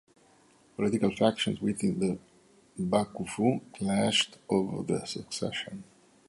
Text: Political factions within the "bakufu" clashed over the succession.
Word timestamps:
Political 0.77 1.15
factions 1.15 1.61
within 1.61 1.99
the 1.99 2.17
"bakufu" 2.83 3.61
clashed 3.71 4.39
over 4.49 4.81
the 4.81 5.05
succession. 5.05 5.83